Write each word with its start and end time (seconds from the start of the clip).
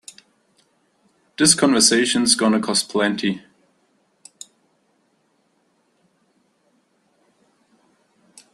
This 1.37 1.53
convention's 1.53 2.33
gonna 2.33 2.59
cost 2.59 2.89
plenty. 2.89 3.43